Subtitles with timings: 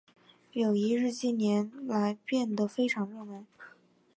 [0.53, 3.45] 友谊日近年来变得非常热门。